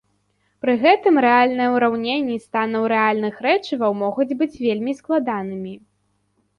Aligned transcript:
Пры 0.65 0.73
гэтым 0.83 1.19
рэальныя 1.25 1.69
ўраўненні 1.75 2.37
станаў 2.47 2.89
рэальных 2.97 3.35
рэчываў 3.49 3.91
могуць 4.03 4.31
быць 4.43 4.53
вельмі 4.67 4.91
складанымі. 5.05 5.81